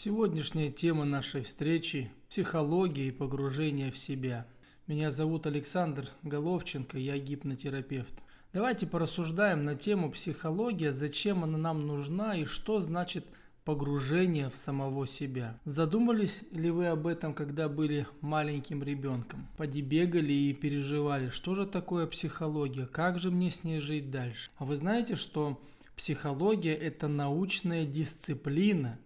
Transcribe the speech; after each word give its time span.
Сегодняшняя 0.00 0.70
тема 0.70 1.04
нашей 1.04 1.42
встречи– 1.42 2.08
психология 2.28 3.08
и 3.08 3.10
погружение 3.10 3.90
в 3.90 3.98
себя. 3.98 4.46
Меня 4.86 5.10
зовут 5.10 5.48
Александр 5.48 6.08
Головченко, 6.22 6.96
я 6.96 7.18
гипнотерапевт. 7.18 8.14
Давайте 8.52 8.86
порассуждаем 8.86 9.64
на 9.64 9.74
тему 9.74 10.12
психология, 10.12 10.92
зачем 10.92 11.42
она 11.42 11.58
нам 11.58 11.84
нужна 11.84 12.36
и 12.36 12.44
что 12.44 12.80
значит 12.80 13.26
погружение 13.64 14.50
в 14.50 14.56
самого 14.56 15.08
себя. 15.08 15.58
Задумались 15.64 16.44
ли 16.52 16.70
вы 16.70 16.86
об 16.86 17.08
этом, 17.08 17.34
когда 17.34 17.68
были 17.68 18.06
маленьким 18.20 18.84
ребенком? 18.84 19.48
Подибегали 19.56 20.32
и 20.32 20.54
переживали, 20.54 21.28
что 21.28 21.56
же 21.56 21.66
такое 21.66 22.06
психология, 22.06 22.86
как 22.86 23.18
же 23.18 23.32
мне 23.32 23.50
с 23.50 23.64
ней 23.64 23.80
жить 23.80 24.12
дальше? 24.12 24.48
А 24.58 24.64
вы 24.64 24.76
знаете, 24.76 25.16
что 25.16 25.60
психология– 25.96 26.74
это 26.76 27.08
научная 27.08 27.84
дисциплина, 27.84 29.00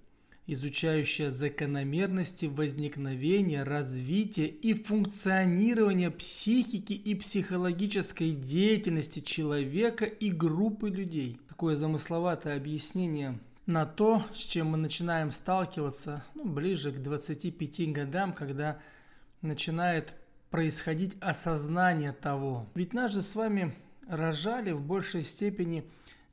изучающая 0.47 1.31
закономерности 1.31 2.47
возникновения, 2.47 3.63
развития 3.63 4.46
и 4.46 4.75
функционирования 4.75 6.11
психики 6.11 6.93
и 6.93 7.14
психологической 7.14 8.33
деятельности 8.33 9.21
человека 9.21 10.05
и 10.05 10.31
группы 10.31 10.89
людей. 10.89 11.41
Такое 11.49 11.77
замысловатое 11.77 12.57
объяснение– 12.57 13.39
на 13.67 13.86
то, 13.86 14.23
с 14.35 14.39
чем 14.39 14.69
мы 14.69 14.77
начинаем 14.77 15.31
сталкиваться 15.31 16.25
ну, 16.35 16.45
ближе 16.45 16.93
к 16.93 17.00
25 17.00 17.93
годам, 17.93 18.33
когда 18.33 18.79
начинает 19.41 20.14
происходить 20.50 21.17
осознание 21.21 22.13
того. 22.13 22.67
Ведь 22.75 22.93
нас 22.93 23.13
же 23.13 23.22
с 23.22 23.35
вами 23.35 23.75
рожали 24.09 24.72
в 24.72 24.81
большей 24.81 25.22
степени 25.22 25.85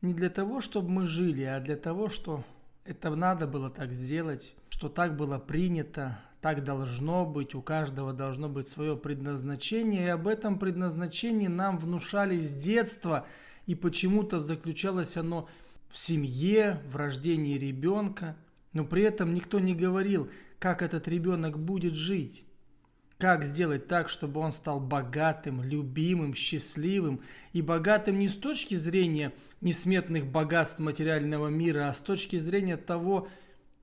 не 0.02 0.14
для 0.14 0.30
того, 0.30 0.60
чтобы 0.62 0.90
мы 0.90 1.08
жили, 1.08 1.44
а 1.44 1.60
для 1.60 1.76
того, 1.76 2.10
что 2.10 2.44
это 2.90 3.16
надо 3.16 3.46
было 3.46 3.70
так 3.70 3.92
сделать, 3.92 4.56
что 4.70 4.90
так 4.90 5.16
было 5.16 5.38
принято, 5.38 6.20
так 6.42 6.64
должно 6.64 7.24
быть, 7.24 7.54
у 7.54 7.62
каждого 7.62 8.14
должно 8.14 8.50
быть 8.50 8.68
свое 8.68 8.98
предназначение, 8.98 10.08
и 10.08 10.10
об 10.10 10.28
этом 10.28 10.58
предназначении 10.58 11.46
нам 11.46 11.78
внушали 11.78 12.40
с 12.40 12.52
детства, 12.52 13.28
и 13.68 13.76
почему-то 13.76 14.40
заключалось 14.40 15.18
оно 15.18 15.48
в 15.88 16.00
семье, 16.00 16.82
в 16.90 16.96
рождении 16.96 17.60
ребенка, 17.60 18.36
но 18.74 18.84
при 18.86 19.04
этом 19.04 19.36
никто 19.36 19.60
не 19.60 19.76
говорил, 19.76 20.32
как 20.58 20.82
этот 20.82 21.08
ребенок 21.08 21.60
будет 21.60 21.94
жить. 21.94 22.44
Как 23.20 23.44
сделать 23.44 23.88
так, 23.88 24.08
чтобы 24.08 24.40
он 24.40 24.54
стал 24.54 24.80
богатым, 24.80 25.62
любимым, 25.62 26.34
счастливым 26.34 27.22
и 27.52 27.62
богатым 27.62 28.18
не 28.18 28.30
с 28.30 28.38
точки 28.38 28.76
зрения 28.76 29.34
несметных 29.60 30.26
богатств 30.26 30.80
материального 30.80 31.50
мира, 31.50 31.90
а 31.90 31.94
с 31.94 32.00
точки 32.00 32.40
зрения 32.40 32.78
того, 32.78 33.28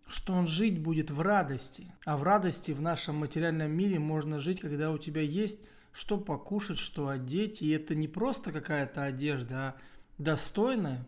что 0.08 0.32
он 0.32 0.46
жить 0.46 0.78
будет 0.78 1.10
в 1.10 1.20
радости. 1.20 1.92
А 2.06 2.16
в 2.16 2.22
радости 2.22 2.72
в 2.72 2.80
нашем 2.80 3.16
материальном 3.16 3.70
мире 3.70 3.98
можно 3.98 4.40
жить, 4.40 4.60
когда 4.60 4.90
у 4.90 4.96
тебя 4.96 5.20
есть 5.20 5.60
что 5.92 6.16
покушать, 6.16 6.78
что 6.78 7.08
одеть. 7.08 7.60
И 7.60 7.68
это 7.68 7.94
не 7.94 8.08
просто 8.08 8.52
какая-то 8.52 9.02
одежда, 9.02 9.56
а 9.56 9.76
достойная, 10.16 11.06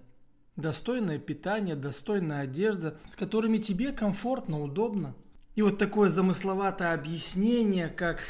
достойное 0.57 1.19
питание, 1.19 1.77
достойная 1.77 2.41
одежда, 2.41 2.99
с 3.07 3.17
которыми 3.17 3.57
тебе 3.57 3.93
комфортно, 3.93 4.61
удобно. 4.61 5.15
И 5.59 5.63
вот 5.63 5.77
такое 5.77 6.09
замысловатое 6.09 6.95
объяснение, 6.95 7.89
как 7.89 8.21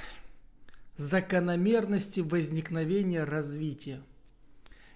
закономерности 0.97 2.21
возникновения 2.21 3.23
развития. 3.23 4.01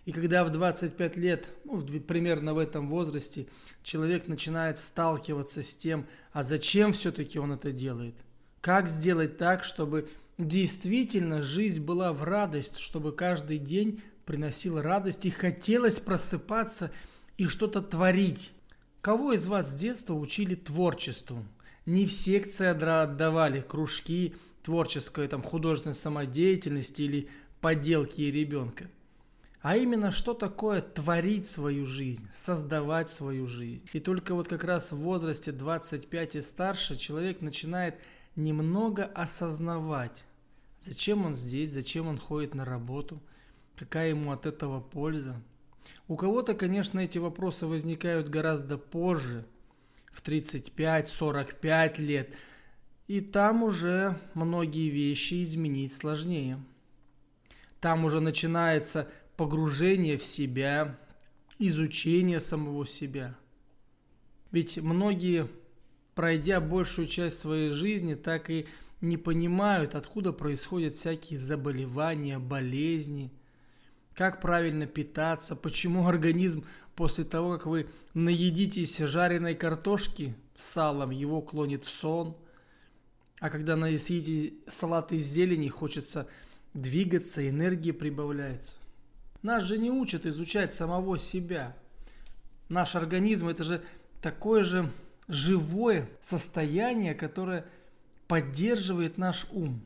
И 0.07 0.13
когда 0.13 0.43
в 0.43 0.49
25 0.49 1.19
лет, 1.19 1.51
ну, 1.67 1.83
примерно 1.83 2.55
в 2.55 2.59
этом 2.59 2.89
возрасте, 2.89 3.49
человек 3.83 4.29
начинает 4.29 4.79
сталкиваться 4.79 5.63
с 5.63 5.77
тем, 5.77 6.07
а 6.33 6.43
зачем 6.43 6.95
все-таки 6.95 7.39
он 7.39 7.53
это 7.53 7.71
делает? 7.71 8.15
Как 8.63 8.89
сделать 8.89 9.37
так, 9.37 9.63
чтобы 9.63 10.09
действительно 10.39 11.43
жизнь 11.43 11.83
была 11.83 12.15
в 12.15 12.23
радость, 12.23 12.79
чтобы 12.79 13.13
каждый 13.13 13.59
день 13.59 14.01
приносил 14.25 14.81
радость 14.81 15.27
и 15.27 15.31
хотелось 15.31 16.01
просыпаться– 16.01 16.91
и 17.37 17.45
что-то 17.45 17.83
творить. 17.83 18.53
Кого 19.01 19.33
из 19.33 19.47
вас 19.47 19.73
с 19.73 19.75
детства 19.75 20.15
учили 20.15 20.55
творчеству? 20.55 21.45
Не 21.87 22.07
в 22.07 22.13
секции 22.13 22.67
отдавали 22.67 23.61
кружки 23.61 24.35
творческой, 24.63 25.29
там, 25.29 25.43
художественной 25.43 25.95
самодеятельности 25.95 27.03
или 27.03 27.29
поделки 27.61 28.23
ребенка. 28.23 28.89
А 29.61 29.77
именно, 29.77 30.11
что 30.11 30.35
такое 30.35 30.81
творить 30.81 31.47
свою 31.47 31.87
жизнь, 31.87 32.29
создавать 32.33 33.11
свою 33.11 33.47
жизнь. 33.47 33.89
И 33.93 34.01
только 34.01 34.35
вот 34.35 34.49
как 34.49 34.65
раз 34.65 34.91
в 34.91 34.97
возрасте 34.97 35.53
25 35.53 36.37
и 36.37 36.41
старше 36.41 36.97
человек 36.97 37.41
начинает 37.41 37.95
немного 38.35 39.05
осознавать, 39.05 40.25
зачем 40.81 41.25
он 41.25 41.35
здесь, 41.35 41.71
зачем 41.71 42.09
он 42.09 42.19
ходит 42.19 42.55
на 42.55 42.65
работу, 42.65 43.23
какая 43.77 44.11
ему 44.11 44.33
от 44.33 44.47
этого 44.47 44.81
польза, 44.81 45.41
у 46.09 46.17
кого-то, 46.17 46.55
конечно, 46.55 46.99
эти 46.99 47.19
вопросы 47.19 47.67
возникают 47.67 48.29
гораздо 48.29 48.79
позже, 48.79 49.47
в 50.13 50.23
35-45 50.23 52.01
лет, 52.01 52.35
и 53.09 53.21
там 53.21 53.63
уже 53.63 54.19
многие 54.35 54.89
вещи 54.89 55.43
изменить 55.43 55.93
сложнее. 55.93 56.63
Там 57.81 58.05
уже 58.05 58.21
начинается 58.21 59.11
погружение 59.37 60.17
в 60.17 60.23
себя, 60.23 60.99
изучение 61.59 62.39
самого 62.39 62.87
себя. 62.87 63.37
Ведь 64.53 64.79
многие, 64.79 65.49
пройдя 66.15 66.61
большую 66.61 67.07
часть 67.07 67.39
своей 67.39 67.71
жизни, 67.71 68.15
так 68.15 68.51
и 68.51 68.67
не 69.01 69.17
понимают, 69.17 69.95
откуда 69.95 70.33
происходят 70.33 70.95
всякие 70.95 71.39
заболевания, 71.39 72.39
болезни– 72.39 73.33
как 74.15 74.41
правильно 74.41 74.87
питаться, 74.87 75.57
почему 75.57 76.07
организм 76.07 76.65
после 76.95 77.25
того, 77.25 77.53
как 77.53 77.67
вы 77.67 77.89
наедитесь 78.15 78.99
жареной 78.99 79.55
картошки 79.55 80.35
с 80.57 80.65
салом, 80.65 81.11
его 81.11 81.41
клонит 81.41 81.85
в 81.85 81.89
сон, 81.89 82.37
а 83.41 83.51
когда 83.51 83.77
съедите 83.99 84.55
салат 84.69 85.13
из 85.13 85.27
зелени, 85.27 85.69
хочется 85.69 86.29
двигаться, 86.75 87.49
энергия 87.49 87.93
прибавляется. 87.93 88.75
Нас 89.43 89.65
же 89.65 89.79
не 89.79 89.91
учат 89.91 90.27
изучать 90.27 90.73
самого 90.73 91.19
себя. 91.19 91.77
Наш 92.69 92.95
организм 92.95 93.49
это 93.49 93.65
же 93.65 93.83
такое 94.21 94.63
же 94.63 94.91
живое 95.27 96.09
состояние, 96.21 97.15
которое 97.15 97.67
поддерживает 98.29 99.19
наш 99.19 99.47
ум. 99.51 99.83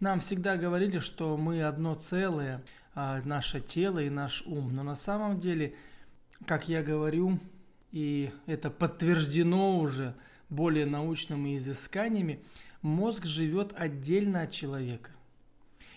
Нам 0.00 0.20
всегда 0.20 0.56
говорили, 0.56 0.98
что 0.98 1.36
мы 1.36 1.62
одно 1.62 1.94
целое, 1.94 2.62
а, 2.94 3.20
наше 3.24 3.60
тело 3.60 3.98
и 3.98 4.10
наш 4.10 4.42
ум. 4.46 4.74
Но 4.74 4.82
на 4.82 4.96
самом 4.96 5.38
деле, 5.38 5.74
как 6.46 6.68
я 6.68 6.82
говорю, 6.82 7.38
и 7.92 8.30
это 8.46 8.70
подтверждено 8.70 9.78
уже 9.78 10.14
более 10.50 10.86
научными 10.86 11.56
изысканиями, 11.56 12.40
мозг 12.82 13.24
живет 13.24 13.72
отдельно 13.76 14.42
от 14.42 14.50
человека. 14.50 15.10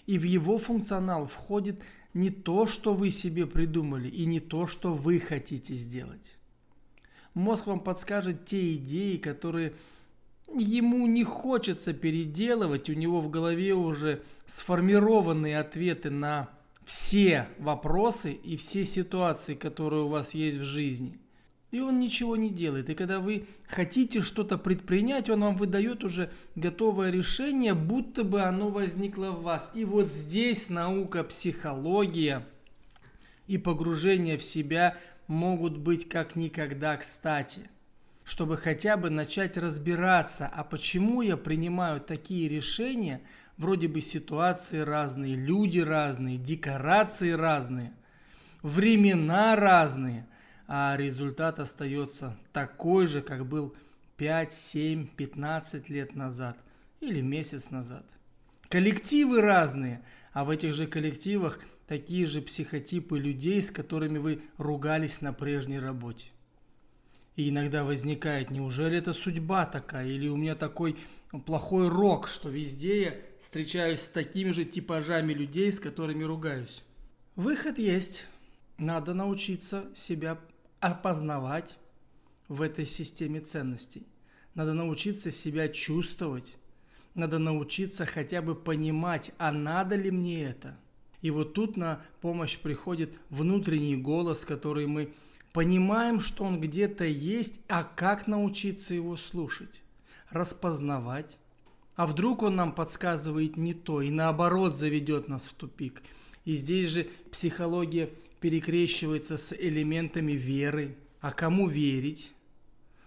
И 0.06 0.18
в 0.18 0.24
его 0.24 0.58
функционал 0.58 1.26
входит 1.26 1.84
не 2.14 2.30
то, 2.30 2.66
что 2.66 2.94
вы 2.94 3.12
себе 3.12 3.46
придумали, 3.46 4.08
и 4.08 4.26
не 4.26 4.40
то, 4.40 4.68
что 4.68 4.94
вы 4.94 5.20
хотите 5.20 5.76
сделать. 5.76 6.38
Мозг 7.34 7.68
вам 7.68 7.82
подскажет 7.82 8.46
те 8.46 8.76
идеи, 8.76 9.18
которые 9.18 9.74
ему 10.56 11.08
не 11.08 11.24
хочется 11.24 11.94
переделывать, 11.94 12.90
у 12.90 12.94
него 12.94 13.20
в 13.20 13.30
голове 13.30 13.74
уже 13.74 14.24
сформированные 14.46 15.60
ответы 15.60 16.10
на 16.10 16.50
все 16.86 17.48
вопросы 17.60 18.32
и 18.32 18.56
все 18.56 18.86
ситуации, 18.86 19.56
которые 19.56 20.04
у 20.04 20.08
вас 20.08 20.34
есть 20.34 20.58
в 20.58 20.64
жизни. 20.64 21.20
И 21.72 21.82
он 21.82 22.00
ничего 22.00 22.38
не 22.38 22.50
делает. 22.50 22.90
И 22.90 22.96
когда 22.96 23.20
вы 23.20 23.46
хотите 23.68 24.22
что-то 24.22 24.58
предпринять, 24.58 25.30
он 25.30 25.42
вам 25.42 25.58
выдает 25.58 26.06
уже 26.06 26.32
готовое 26.56 27.12
решение, 27.12 27.74
будто 27.74 28.24
бы 28.24 28.42
оно 28.42 28.70
возникло 28.70 29.32
в 29.32 29.42
вас. 29.42 29.72
И 29.76 29.84
вот 29.84 30.08
здесь 30.08 30.70
наука, 30.70 31.26
психология 31.26 32.48
и 33.48 33.58
погружение 33.58 34.38
в 34.38 34.44
себя 34.44 34.96
могут 35.28 35.78
быть 35.78 36.08
как 36.08 36.38
никогда 36.38 36.96
кстати– 36.96 37.70
чтобы 38.28 38.58
хотя 38.58 38.98
бы 38.98 39.10
начать 39.10 39.56
разбираться, 39.58 40.52
а 40.54 40.66
почему 40.66 41.22
я 41.22 41.38
принимаю 41.38 42.02
такие 42.02 42.50
решения, 42.50 43.22
вроде 43.56 43.88
бы 43.88 44.02
ситуации 44.02 44.80
разные, 44.80 45.34
люди 45.34 45.80
разные, 45.80 46.38
декорации 46.38 47.32
разные, 47.32 47.94
времена 48.62 49.56
разные, 49.56 50.28
а 50.68 50.98
результат 50.98 51.60
остается 51.60 52.38
такой 52.52 53.08
же, 53.08 53.22
как 53.22 53.46
был 53.46 53.74
5, 54.18 54.52
7, 54.52 55.08
15 55.08 55.90
лет 55.90 56.14
назад 56.14 56.58
или 57.00 57.22
месяц 57.22 57.72
назад. 57.72 58.06
Коллективы 58.68 59.40
разные, 59.40 60.04
а 60.34 60.44
в 60.44 60.50
этих 60.50 60.74
же 60.74 60.86
коллективах 60.86 61.62
такие 61.88 62.28
же 62.28 62.42
психотипы 62.42 63.18
людей, 63.18 63.62
с 63.62 63.72
которыми 63.72 64.18
вы 64.18 64.42
ругались 64.58 65.22
на 65.22 65.32
прежней 65.32 65.80
работе. 65.80 66.28
И 67.38 67.50
иногда 67.50 67.84
возникает, 67.84 68.50
неужели 68.50 68.98
это 68.98 69.14
судьба 69.14 69.68
такая, 69.68 70.08
или 70.08 70.28
у 70.28 70.36
меня 70.36 70.56
такой 70.56 70.98
плохой 71.46 71.88
рок, 71.88 72.28
что 72.28 72.50
везде 72.50 73.02
я 73.02 73.16
встречаюсь 73.40 74.02
с 74.02 74.10
такими 74.10 74.50
же 74.50 74.66
типажами 74.66 75.34
людей, 75.34 75.72
с 75.72 75.80
которыми 75.80 76.24
ругаюсь. 76.24 76.84
Выход 77.36 77.78
есть. 77.78 78.28
Надо 78.80 79.14
научиться 79.14 79.86
себя 79.96 80.40
опознавать 80.80 81.78
в 82.48 82.64
этой 82.64 82.86
системе 82.88 83.40
ценностей. 83.40 84.08
Надо 84.56 84.74
научиться 84.74 85.30
себя 85.30 85.70
чувствовать. 85.70 86.58
Надо 87.14 87.38
научиться 87.38 88.08
хотя 88.08 88.42
бы 88.42 88.56
понимать, 88.56 89.32
а 89.38 89.52
надо 89.52 89.96
ли 89.96 90.10
мне 90.10 90.44
это. 90.44 90.76
И 91.22 91.30
вот 91.30 91.54
тут 91.54 91.78
на 91.78 92.02
помощь 92.20 92.58
приходит 92.58 93.14
внутренний 93.30 93.96
голос, 93.96 94.44
который 94.44 94.88
мы 94.88 95.14
понимаем, 95.58 96.20
что 96.20 96.44
он 96.44 96.62
где-то 96.62 97.04
есть, 97.04 97.62
а 97.68 97.84
как 97.84 98.28
научиться 98.28 98.94
его 98.94 99.18
слушать, 99.18 99.82
распознавать. 100.30 101.40
А 101.96 102.06
вдруг 102.06 102.44
он 102.44 102.58
нам 102.58 102.72
подсказывает 102.72 103.58
не 103.58 103.74
то 103.74 104.04
и 104.04 104.12
наоборот 104.12 104.78
заведет 104.78 105.28
нас 105.28 105.48
в 105.48 105.56
тупик. 105.56 106.04
И 106.46 106.56
здесь 106.58 106.92
же 106.92 107.08
психология 107.32 108.12
перекрещивается 108.40 109.36
с 109.36 109.52
элементами 109.52 110.34
веры. 110.34 110.96
А 111.22 111.32
кому 111.32 111.68
верить? 111.68 112.34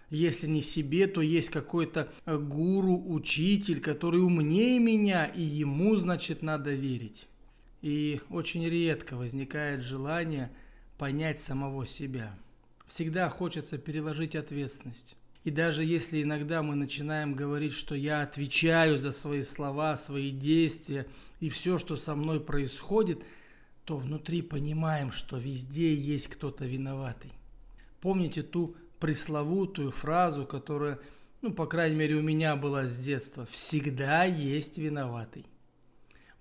Если 0.09 0.47
не 0.47 0.61
себе, 0.61 1.07
то 1.07 1.21
есть 1.21 1.51
какой-то 1.51 2.11
э, 2.25 2.37
гуру, 2.37 3.01
учитель, 3.13 3.79
который 3.79 4.21
умнее 4.21 4.77
меня, 4.77 5.23
и 5.23 5.41
ему, 5.41 5.95
значит, 5.95 6.41
надо 6.41 6.71
верить. 6.71 7.29
И 7.81 8.19
очень 8.29 8.67
редко 8.67 9.15
возникает 9.15 9.83
желание 9.83 10.51
понять 11.01 11.41
самого 11.41 11.85
себя. 11.85 12.37
Всегда 12.85 13.27
хочется 13.27 13.77
переложить 13.77 14.35
ответственность. 14.35 15.15
И 15.43 15.49
даже 15.49 15.83
если 15.83 16.21
иногда 16.21 16.61
мы 16.61 16.75
начинаем 16.75 17.33
говорить, 17.33 17.73
что 17.73 17.95
я 17.95 18.21
отвечаю 18.21 18.99
за 18.99 19.11
свои 19.11 19.41
слова, 19.41 19.97
свои 19.97 20.29
действия 20.29 21.07
и 21.39 21.49
все, 21.49 21.77
что 21.79 21.97
со 21.97 22.15
мной 22.15 22.39
происходит– 22.39 23.21
то 23.85 23.97
внутри 23.97 24.41
понимаем, 24.41 25.11
что 25.11 25.37
везде 25.37 25.93
есть 25.93 26.27
кто-то 26.27 26.65
виноватый. 26.65 27.31
Помните 27.99 28.43
ту 28.43 28.75
пресловутую 28.99 29.91
фразу, 29.91 30.45
которая, 30.45 30.99
ну, 31.41 31.51
по 31.51 31.65
крайней 31.65 31.97
мере, 31.97 32.15
у 32.15 32.21
меня 32.21 32.55
была 32.55 32.85
с 32.85 32.97
детства. 32.99 33.45
Всегда 33.45 34.23
есть 34.23 34.77
виноватый. 34.77 35.45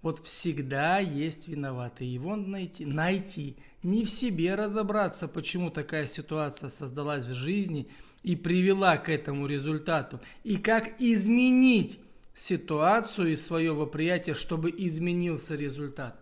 Вот 0.03 0.25
всегда 0.25 0.99
есть 0.99 1.49
виноватый. 1.49 2.07
Его 2.07 2.37
найти, 2.37 2.87
найти, 2.87 3.57
не 3.83 4.05
в 4.05 4.11
себе 4.11 4.55
разобраться, 4.55 5.29
почему 5.29 5.71
такая 5.71 6.07
ситуация 6.07 6.71
создалась 6.71 7.25
в 7.25 7.35
жизни 7.35 7.89
и 8.23 8.35
привела 8.35 8.97
к 8.97 9.11
этому 9.11 9.47
результату. 9.47 10.21
И 10.43 10.57
как 10.57 11.01
изменить 11.01 12.01
ситуацию 12.35 13.33
и 13.33 13.37
свое 13.37 13.73
восприятие, 13.75 14.35
чтобы 14.35 14.71
изменился 14.71 15.55
результат. 15.55 16.19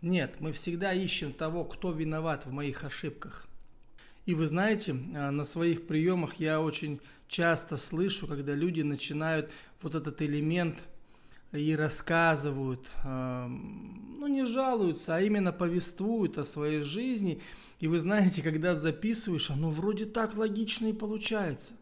Нет, 0.00 0.36
мы 0.40 0.50
всегда 0.50 0.92
ищем 0.92 1.32
того, 1.32 1.64
кто 1.64 1.92
виноват 1.92 2.46
в 2.46 2.50
моих 2.50 2.82
ошибках. 2.82 3.46
И 4.26 4.34
вы 4.34 4.46
знаете, 4.46 4.96
а, 5.14 5.30
на 5.30 5.44
своих 5.44 5.86
приемах 5.86 6.34
я 6.34 6.60
очень 6.60 7.00
часто 7.28 7.76
слышу, 7.76 8.26
когда 8.26 8.54
люди 8.54 8.82
начинают 8.82 9.52
вот 9.80 9.94
этот 9.94 10.20
элемент 10.22 10.78
и 11.52 11.76
рассказывают, 11.76 12.92
а, 13.04 13.46
ну 13.48 14.26
не 14.26 14.46
жалуются, 14.46 15.16
а 15.16 15.20
именно 15.20 15.52
повествуют 15.52 16.38
о 16.38 16.44
своей 16.44 16.80
жизни. 16.80 17.40
И 17.78 17.88
вы 17.88 17.98
знаете, 17.98 18.42
когда 18.42 18.74
записываешь, 18.74 19.50
оно 19.50 19.70
вроде 19.70 20.06
так 20.06 20.36
логично 20.36 20.86
и 20.86 20.92
получается 20.92 21.74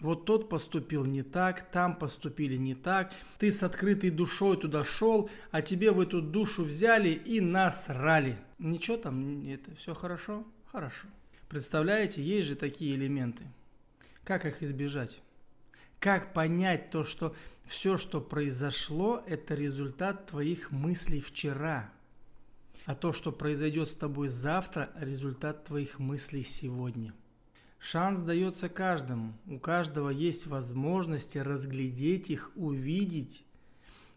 вот 0.00 0.26
тот 0.26 0.48
поступил 0.48 1.04
не 1.04 1.22
так, 1.22 1.70
там 1.70 1.96
поступили 1.96 2.56
не 2.56 2.74
так, 2.74 3.12
ты 3.38 3.50
с 3.50 3.62
открытой 3.62 4.10
душой 4.10 4.56
туда 4.56 4.84
шел, 4.84 5.30
а 5.50 5.62
тебе 5.62 5.90
в 5.90 6.00
эту 6.00 6.20
душу 6.20 6.64
взяли 6.64 7.10
и 7.10 7.40
насрали. 7.40 8.36
Ничего 8.58 8.96
там, 8.96 9.42
это 9.48 9.74
все 9.76 9.94
хорошо? 9.94 10.44
Хорошо. 10.70 11.08
Представляете, 11.48 12.22
есть 12.22 12.48
же 12.48 12.56
такие 12.56 12.94
элементы. 12.94 13.44
Как 14.24 14.44
их 14.44 14.62
избежать? 14.62 15.20
Как 16.00 16.34
понять 16.34 16.90
то, 16.90 17.04
что 17.04 17.34
все, 17.66 17.96
что 17.96 18.20
произошло, 18.20 19.22
это 19.26 19.54
результат 19.54 20.26
твоих 20.26 20.70
мыслей 20.70 21.20
вчера, 21.20 21.90
а 22.84 22.94
то, 22.94 23.12
что 23.12 23.32
произойдет 23.32 23.88
с 23.88 23.94
тобой 23.94 24.28
завтра, 24.28 24.90
результат 25.00 25.64
твоих 25.64 25.98
мыслей 25.98 26.42
сегодня– 26.42 27.12
Шанс 27.78 28.20
дается 28.20 28.68
каждому. 28.68 29.34
У 29.46 29.58
каждого 29.58 30.10
есть 30.10 30.46
возможности 30.46 31.38
разглядеть 31.38 32.30
их, 32.30 32.50
увидеть. 32.56 33.44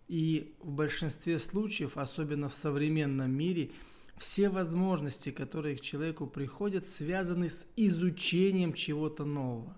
И 0.07 0.56
в 0.60 0.72
большинстве 0.72 1.38
случаев, 1.38 1.98
особенно 1.98 2.50
в 2.50 2.56
современном 2.56 3.31
мире, 3.31 3.69
все 4.18 4.50
возможности, 4.50 5.30
которые 5.31 5.75
к 5.75 5.81
человеку 5.81 6.25
приходят, 6.25 6.86
связаны 6.86 7.50
с 7.50 7.68
изучением 7.75 8.74
чего-то 8.74 9.24
нового. 9.24 9.78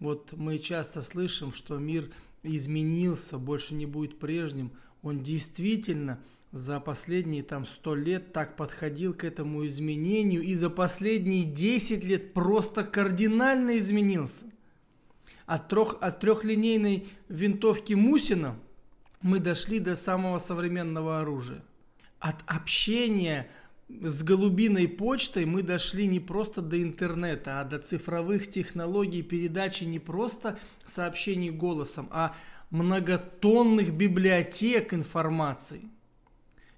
Вот 0.00 0.32
мы 0.32 0.58
часто 0.58 1.02
слышим, 1.02 1.52
что 1.52 1.78
мир 1.78 2.10
изменился, 2.42 3.38
больше 3.38 3.74
не 3.74 3.86
будет 3.86 4.18
прежним. 4.18 4.72
Он 5.02 5.18
действительно 5.18 6.20
за 6.52 6.80
последние 6.80 7.42
там 7.42 7.64
сто 7.64 7.94
лет 7.94 8.32
так 8.32 8.56
подходил 8.56 9.14
к 9.14 9.24
этому 9.24 9.66
изменению 9.66 10.42
и 10.42 10.54
за 10.54 10.68
последние 10.68 11.44
10 11.44 12.04
лет 12.04 12.34
просто 12.34 12.82
кардинально 12.82 13.78
изменился. 13.78 14.46
От, 15.46 15.68
трех, 15.68 15.96
от 16.00 16.20
трехлинейной 16.20 17.06
винтовки 17.28 17.94
Мусина 17.94 18.56
мы 19.22 19.38
дошли 19.38 19.78
до 19.78 19.96
самого 19.96 20.38
современного 20.38 21.20
оружия. 21.20 21.62
От 22.18 22.36
общения 22.46 23.50
с 24.02 24.22
голубиной 24.22 24.88
почтой 24.88 25.44
мы 25.44 25.62
дошли 25.62 26.06
не 26.06 26.20
просто 26.20 26.62
до 26.62 26.82
интернета, 26.82 27.60
а 27.60 27.64
до 27.64 27.78
цифровых 27.78 28.48
технологий 28.48 29.22
передачи 29.22 29.84
не 29.84 29.98
просто 29.98 30.58
сообщений 30.86 31.50
голосом, 31.50 32.08
а 32.10 32.34
многотонных 32.70 33.92
библиотек 33.92 34.94
информации– 34.94 35.82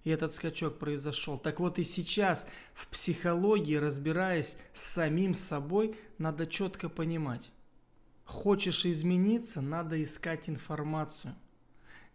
и 0.04 0.10
этот 0.10 0.32
скачок 0.32 0.78
произошел. 0.78 1.38
Так 1.38 1.60
вот 1.60 1.78
и 1.78 1.84
сейчас 1.84 2.46
в 2.74 2.88
психологии, 2.88 3.76
разбираясь 3.76 4.56
с 4.72 4.82
самим 4.82 5.34
собой, 5.34 5.94
надо 6.18 6.46
четко 6.46 6.88
понимать. 6.88 7.52
Хочешь 8.24 8.84
измениться, 8.84 9.60
надо 9.60 10.02
искать 10.02 10.48
информацию. 10.48 11.34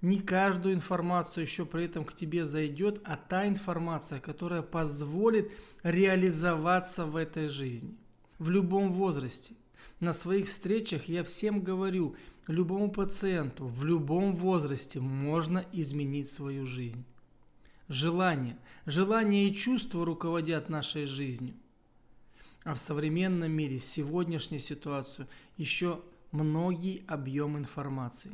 Не 0.02 0.20
каждую 0.20 0.76
информацию 0.76 1.44
еще 1.44 1.66
при 1.66 1.86
этом 1.86 2.06
к 2.06 2.14
тебе 2.14 2.46
зайдет, 2.46 3.02
а 3.04 3.16
та 3.18 3.48
информация, 3.48 4.20
которая 4.20 4.62
позволит 4.62 5.52
реализоваться 5.84 7.06
в 7.06 7.16
этой 7.16 7.50
жизни. 7.50 7.98
В 8.38 8.50
любом 8.50 8.92
возрасте. 8.92 9.56
На 10.00 10.14
своих 10.14 10.48
встречах 10.48 11.06
я 11.06 11.24
всем 11.24 11.62
говорю, 11.62 12.16
любому 12.48 12.92
пациенту 12.92 13.66
в 13.66 13.84
любом 13.84 14.36
возрасте 14.36 15.00
можно 15.00 15.66
изменить 15.72 16.30
свою 16.30 16.66
жизнь 16.66 17.04
желание. 17.90 18.58
Желание 18.86 19.48
и 19.48 19.54
чувства 19.54 20.06
руководят 20.06 20.70
нашей 20.70 21.06
жизнью. 21.06 21.56
А 22.64 22.74
в 22.74 22.80
современном 22.80 23.52
мире, 23.52 23.80
в 23.80 23.86
сегодняшней 23.86 24.60
ситуации, 24.60 25.28
еще 25.56 26.02
многие 26.32 27.04
объем 27.08 27.58
информации, 27.58 28.32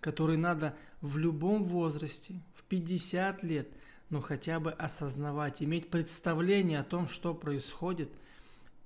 который 0.00 0.36
надо 0.36 0.76
в 1.00 1.16
любом 1.18 1.62
возрасте, 1.62 2.40
в 2.54 2.64
50 2.64 3.42
лет, 3.42 3.68
но 4.08 4.20
хотя 4.20 4.60
бы 4.60 4.72
осознавать, 4.72 5.62
иметь 5.62 5.90
представление 5.90 6.80
о 6.80 6.84
том, 6.84 7.08
что 7.08 7.34
происходит, 7.34 8.10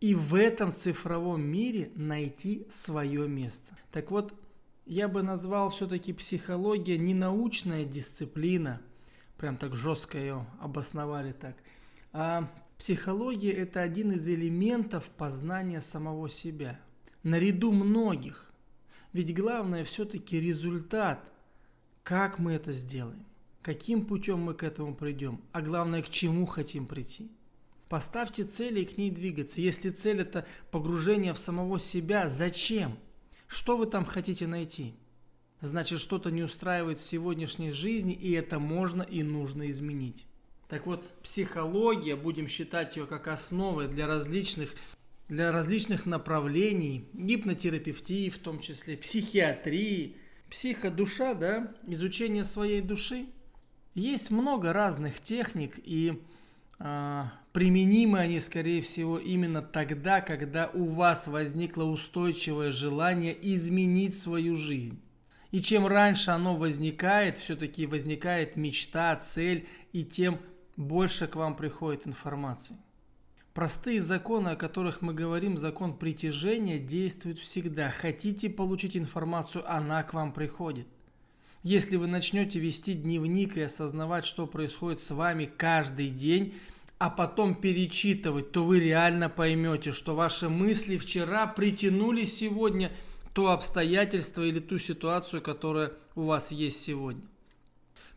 и 0.01 0.15
в 0.15 0.35
этом 0.35 0.75
цифровом 0.75 1.43
мире 1.43 1.91
найти 1.95 2.67
свое 2.71 3.29
место. 3.29 3.77
Так 3.91 4.11
вот, 4.11 4.35
я 4.87 5.09
бы 5.09 5.23
назвал 5.23 5.71
все-таки 5.71 6.13
психология 6.13 6.99
не 6.99 7.15
научная 7.15 7.85
дисциплина– 7.85 8.81
прям 9.37 9.57
так 9.59 9.75
жестко 9.75 10.19
ее 10.19 10.47
обосновали 10.61 11.33
так. 11.33 11.57
А 12.13 12.51
психология– 12.79 13.51
это 13.53 13.83
один 13.83 14.13
из 14.13 14.27
элементов 14.29 15.11
познания 15.11 15.81
самого 15.81 16.29
себя. 16.29 16.81
Наряду 17.23 17.73
многих. 17.73 18.51
Ведь 19.15 19.35
главное 19.35 19.85
все-таки 19.85 20.39
результат. 20.39 21.33
Как 22.03 22.39
мы 22.39 22.53
это 22.53 22.73
сделаем? 22.73 23.25
Каким 23.63 24.05
путем 24.05 24.41
мы 24.41 24.53
к 24.53 24.63
этому 24.63 24.95
придем? 24.95 25.41
А 25.53 25.63
главное, 25.63 26.03
к 26.03 26.11
чему 26.11 26.45
хотим 26.45 26.85
прийти? 26.87 27.31
Поставьте 27.89 28.45
цели 28.45 28.81
и 28.81 28.85
к 28.85 28.99
ней 28.99 29.11
двигаться. 29.11 29.63
Если 29.63 29.89
цель 29.89 30.21
это 30.21 30.47
погружение 30.71 31.33
в 31.33 31.39
самого 31.39 31.79
себя, 31.81 32.29
зачем? 32.29 32.99
Что 33.47 33.79
вы 33.79 33.87
там 33.87 34.05
хотите 34.05 34.47
найти? 34.47 34.95
значит 35.65 36.01
что-то 36.01 36.31
не 36.31 36.43
устраивает 36.43 36.99
в 36.99 37.05
сегодняшней 37.05 37.73
жизни, 37.73 38.13
и 38.13 38.33
это 38.33 38.59
можно 38.59 39.03
и 39.03 39.23
нужно 39.23 39.71
изменить. 39.71 40.27
Так 40.69 40.87
вот, 40.87 41.07
психология, 41.23 42.17
будем 42.17 42.49
считать 42.49 42.97
ее 42.97 43.07
как 43.07 43.29
основой 43.29 43.89
для 43.89 44.07
различных 44.07 44.75
для 45.29 45.53
различных 45.53 46.07
направлений, 46.07 47.09
гипнотерапевтии, 47.13 48.29
в 48.29 48.39
том 48.39 48.59
числе 48.59 48.97
психиатрии, 48.97 50.17
психодуша, 50.51 51.35
да, 51.35 51.73
изучение 51.87 52.45
своей 52.45 52.81
души. 52.81 53.27
Есть 53.95 54.31
много 54.31 54.73
разных 54.73 55.21
техник, 55.21 55.79
и 55.83 56.21
э, 56.79 57.23
применимы 57.53 58.19
они, 58.19 58.41
скорее 58.41 58.83
всего, 58.83 59.19
именно 59.19 59.63
тогда, 59.63 60.21
когда 60.21 60.69
у 60.75 60.85
вас 60.85 61.29
возникло 61.29 61.85
устойчивое 61.85 62.71
желание 62.71 63.37
изменить 63.55 64.17
свою 64.17 64.57
жизнь. 64.57 65.01
И 65.53 65.61
чем 65.61 65.87
раньше 65.87 66.33
оно 66.33 66.57
возникает, 66.57 67.39
все-таки 67.39 67.87
возникает 67.87 68.57
мечта, 68.57 69.15
цель, 69.17 69.69
и 69.93 70.05
тем 70.05 70.41
больше 70.77 71.29
к 71.29 71.37
вам 71.37 71.55
приходит 71.55 72.09
информации. 72.09 72.77
Простые 73.55 74.01
законы, 74.01 74.49
о 74.49 74.57
которых 74.57 75.01
мы 75.01 75.15
говорим, 75.15 75.57
закон 75.57 75.97
притяжения, 75.97 76.81
действуют 76.81 77.39
всегда. 77.39 77.89
Хотите 77.89 78.51
получить 78.51 78.97
информацию, 78.97 79.63
она 79.73 80.03
к 80.03 80.13
вам 80.13 80.33
приходит. 80.33 80.89
Если 81.63 81.97
вы 81.97 82.09
начнете 82.09 82.59
вести 82.59 82.95
дневник 82.95 83.57
и 83.57 83.63
осознавать, 83.63 84.27
что 84.27 84.49
происходит 84.49 84.99
с 84.99 85.13
вами 85.13 85.47
каждый 85.47 86.11
день, 86.11 86.55
а 86.99 87.11
потом 87.11 87.55
перечитывать, 87.55 88.51
то 88.51 88.65
вы 88.65 88.81
реально 88.81 89.29
поймете, 89.29 89.93
что 89.93 90.17
ваши 90.17 90.49
мысли 90.49 90.97
вчера 90.97 91.47
притянули 91.47 92.25
сегодня 92.25 92.91
то 93.35 93.53
обстоятельство 93.53 94.43
или 94.43 94.59
ту 94.59 94.79
ситуацию, 94.79 95.41
которая 95.41 95.93
у 96.17 96.23
вас 96.23 96.51
есть 96.51 96.81
сегодня. 96.81 97.23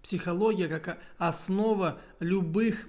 Психология 0.01 0.67
как 0.67 1.00
основа 1.20 2.01
любых 2.20 2.88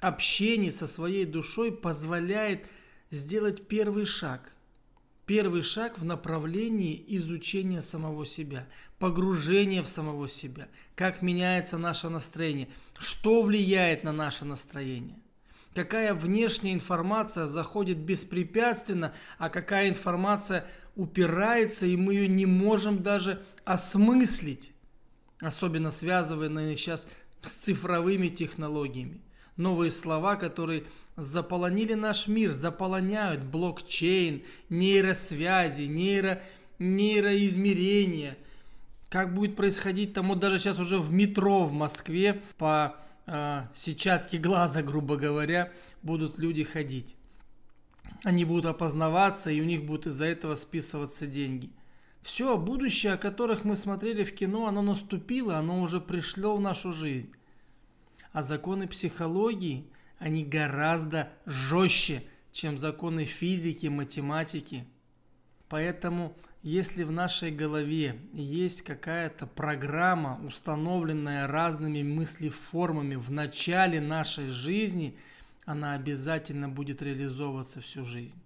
общение 0.00 0.72
со 0.72 0.86
своей 0.86 1.24
душой 1.24 1.72
позволяет 1.72 2.68
сделать 3.10 3.66
первый 3.68 4.04
шаг. 4.04 4.52
Первый 5.26 5.62
шаг 5.62 5.98
в 5.98 6.04
направлении 6.04 7.02
изучения 7.08 7.82
самого 7.82 8.24
себя, 8.24 8.68
погружения 9.00 9.82
в 9.82 9.88
самого 9.88 10.28
себя, 10.28 10.68
как 10.94 11.20
меняется 11.20 11.78
наше 11.78 12.08
настроение, 12.08 12.68
что 12.96 13.42
влияет 13.42 14.04
на 14.04 14.12
наше 14.12 14.44
настроение, 14.44 15.18
какая 15.74 16.14
внешняя 16.14 16.74
информация 16.74 17.46
заходит 17.46 17.98
беспрепятственно, 17.98 19.14
а 19.38 19.50
какая 19.50 19.88
информация 19.88 20.64
упирается, 20.94 21.86
и 21.86 21.96
мы 21.96 22.14
ее 22.14 22.28
не 22.28 22.46
можем 22.46 23.02
даже 23.02 23.44
осмыслить, 23.64 24.74
особенно 25.40 25.90
связанные 25.90 26.76
сейчас 26.76 27.08
с 27.42 27.52
цифровыми 27.52 28.28
технологиями 28.28 29.22
новые 29.56 29.90
слова, 29.90 30.36
которые 30.36 30.84
заполонили 31.16 31.94
наш 31.94 32.28
мир, 32.28 32.50
заполоняют 32.50 33.42
блокчейн, 33.42 34.42
нейросвязи, 34.68 35.82
нейро, 35.82 36.42
нейроизмерения. 36.78 38.36
Как 39.08 39.34
будет 39.34 39.56
происходить 39.56 40.12
там, 40.12 40.28
вот 40.28 40.40
даже 40.40 40.58
сейчас 40.58 40.78
уже 40.78 40.98
в 40.98 41.12
метро 41.12 41.64
в 41.64 41.72
Москве 41.72 42.42
по 42.58 42.96
э, 43.26 43.62
сетчатке 43.72 44.38
глаза, 44.38 44.82
грубо 44.82 45.16
говоря, 45.16 45.72
будут 46.02 46.38
люди 46.38 46.64
ходить. 46.64 47.16
Они 48.24 48.44
будут 48.44 48.66
опознаваться, 48.66 49.50
и 49.50 49.60
у 49.60 49.64
них 49.64 49.84
будут 49.84 50.08
из-за 50.08 50.26
этого 50.26 50.54
списываться 50.54 51.26
деньги. 51.26 51.70
Все, 52.20 52.56
будущее, 52.56 53.12
о 53.12 53.18
которых 53.18 53.64
мы 53.64 53.76
смотрели 53.76 54.24
в 54.24 54.34
кино, 54.34 54.66
оно 54.66 54.82
наступило, 54.82 55.56
оно 55.56 55.80
уже 55.80 56.00
пришло 56.00 56.56
в 56.56 56.60
нашу 56.60 56.92
жизнь. 56.92 57.32
А 58.36 58.42
законы 58.42 58.86
психологии, 58.86 59.86
они 60.18 60.44
гораздо 60.44 61.32
жестче, 61.46 62.22
чем 62.52 62.76
законы 62.76 63.24
физики, 63.24 63.86
математики. 63.86 64.84
Поэтому, 65.70 66.36
если 66.62 67.04
в 67.04 67.10
нашей 67.10 67.50
голове 67.50 68.20
есть 68.34 68.82
какая-то 68.82 69.46
программа, 69.46 70.38
установленная 70.46 71.46
разными 71.46 72.02
мыслеформами 72.02 73.14
в 73.14 73.32
начале 73.32 74.02
нашей 74.02 74.48
жизни, 74.48 75.16
она 75.64 75.94
обязательно 75.94 76.68
будет 76.68 77.00
реализовываться 77.00 77.80
всю 77.80 78.04
жизнь. 78.04 78.38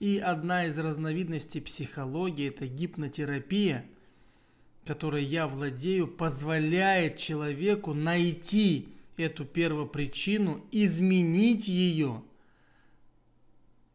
И 0.00 0.16
одна 0.16 0.64
из 0.64 0.78
разновидностей 0.78 1.60
психологии– 1.60 2.48
это 2.48 2.66
гипнотерапия, 2.66 3.84
которой 4.86 5.24
я 5.24 5.46
владею, 5.46 6.08
позволяет 6.08 7.18
человеку 7.18 7.92
найти 7.92 8.95
эту 9.16 9.44
первопричину, 9.44 10.64
изменить 10.70 11.68
ее 11.68 12.22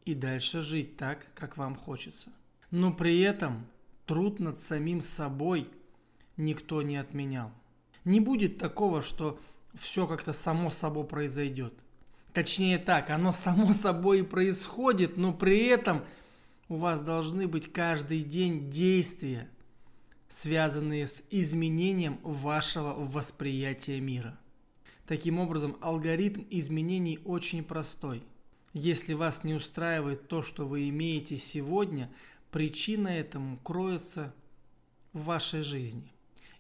и 0.06 0.14
дальше 0.14 0.62
жить 0.62 0.98
так, 0.98 1.26
как 1.36 1.58
вам 1.58 1.76
хочется. 1.76 2.32
Но 2.72 2.94
при 2.94 3.20
этом 3.20 3.68
труд 4.06 4.40
над 4.40 4.62
самим 4.62 5.02
собой 5.02 5.70
никто 6.38 6.82
не 6.82 6.98
отменял. 6.98 7.52
Не 8.04 8.20
будет 8.20 8.58
такого, 8.58 9.02
что 9.02 9.40
все 9.74 10.08
как-то 10.08 10.34
само 10.34 10.70
собой 10.70 11.06
произойдет. 11.06 11.74
Точнее 12.34 12.78
так, 12.78 13.10
оно 13.10 13.32
само 13.32 13.74
собой 13.74 14.20
и 14.20 14.24
происходит, 14.24 15.18
но 15.18 15.34
при 15.34 15.66
этом 15.68 16.04
у 16.68 16.78
вас 16.78 17.02
должны 17.02 17.48
быть 17.48 17.72
каждый 17.72 18.22
день 18.22 18.70
действия, 18.70 19.50
связанные 20.30 21.06
с 21.06 21.24
изменением 21.30 22.20
вашего 22.24 22.94
восприятия 22.94 24.00
мира. 24.00 24.40
Таким 25.12 25.40
образом, 25.40 25.76
алгоритм 25.82 26.44
изменений 26.50 27.20
очень 27.26 27.66
простой. 27.66 28.24
Если 28.72 29.14
вас 29.14 29.44
не 29.44 29.54
устраивает 29.54 30.30
то, 30.30 30.42
что 30.42 30.66
вы 30.66 30.88
имеете 30.88 31.36
сегодня, 31.36 32.10
причина 32.50 33.10
этому 33.10 33.58
кроется 33.58 34.34
в 35.12 35.26
вашей 35.26 35.64
жизни. 35.64 36.14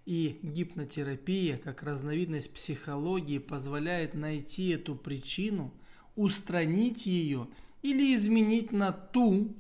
И 0.05 0.37
гипнотерапия, 0.43 1.59
как 1.59 1.81
разновидность 1.81 2.53
психологии, 2.53 3.37
позволяет 3.37 4.15
найти 4.15 4.71
эту 4.71 4.95
причину, 4.95 5.73
устранить 6.17 7.05
ее 7.05 7.47
или 7.81 8.13
изменить 8.13 8.73
на 8.73 8.91
ту, 8.91 9.55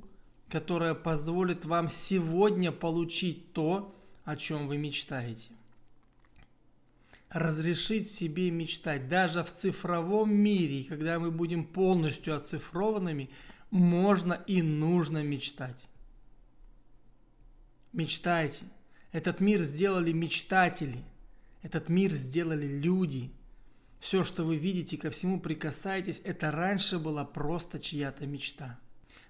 которая 0.49 0.95
позволит 0.95 1.63
вам 1.63 1.87
сегодня 1.87 2.73
получить 2.73 3.53
то, 3.53 3.95
о 4.25 4.35
чем 4.35 4.67
вы 4.67 4.77
мечтаете 4.77 5.51
разрешить 7.31 8.09
себе 8.09 8.51
мечтать. 8.51 9.07
Даже 9.07 9.43
в 9.43 9.51
цифровом 9.51 10.33
мире, 10.33 10.83
когда 10.83 11.19
мы 11.19 11.31
будем 11.31 11.65
полностью 11.65 12.35
оцифрованными, 12.35 13.29
можно 13.69 14.33
и 14.33 14.61
нужно 14.61 15.23
мечтать. 15.23 15.87
Мечтайте. 17.93 18.65
Этот 19.11 19.39
мир 19.39 19.59
сделали 19.59 20.11
мечтатели. 20.11 21.03
Этот 21.61 21.89
мир 21.89 22.11
сделали 22.11 22.67
люди. 22.67 23.31
Все, 23.99 24.23
что 24.23 24.43
вы 24.43 24.55
видите, 24.55 24.97
ко 24.97 25.09
всему 25.09 25.39
прикасаетесь, 25.39 26.21
это 26.23 26.51
раньше 26.51 26.97
была 26.97 27.23
просто 27.23 27.79
чья-то 27.79 28.25
мечта. 28.25 28.79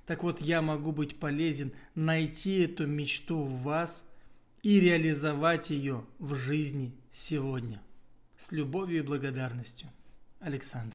Так 0.05 0.23
вот, 0.23 0.41
я 0.41 0.61
могу 0.61 0.91
быть 0.91 1.19
полезен, 1.19 1.73
найти 1.93 2.61
эту 2.61 2.87
мечту 2.87 3.43
в 3.43 3.63
вас 3.63 4.09
и 4.63 4.79
реализовать 4.79 5.69
ее 5.69 6.05
в 6.19 6.35
жизни 6.35 6.93
сегодня. 7.11 7.81
С 8.41 8.51
любовью 8.51 9.03
и 9.03 9.05
благодарностью. 9.05 9.87
Александр. 10.39 10.89